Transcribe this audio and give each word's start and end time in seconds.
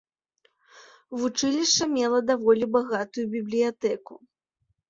Вучылішча 1.19 1.83
мела 1.93 2.19
даволі 2.31 2.65
багатую 2.77 3.25
бібліятэку. 3.37 4.13